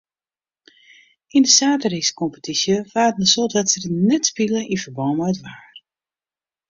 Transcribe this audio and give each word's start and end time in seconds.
Yn 1.35 1.45
de 1.45 1.51
saterdeiskompetysje 1.57 2.75
waarden 2.93 3.23
in 3.23 3.31
soad 3.33 3.53
wedstriden 3.57 4.01
net 4.09 4.23
spile 4.29 4.61
yn 4.73 4.81
ferbân 4.83 5.13
mei 5.17 5.31
it 5.33 5.39
waar. 5.43 5.75